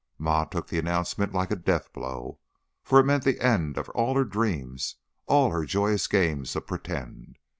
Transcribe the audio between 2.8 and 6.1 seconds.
for it meant the end of all her dreams, all her joyous